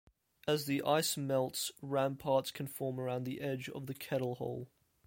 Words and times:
As 0.47 0.65
the 0.65 0.81
ice 0.81 1.15
melts, 1.15 1.71
ramparts 1.79 2.49
can 2.49 2.65
form 2.65 2.99
around 2.99 3.23
the 3.23 3.39
edge 3.39 3.69
of 3.69 3.85
the 3.85 3.93
kettle 3.93 4.33
hole. 4.33 4.67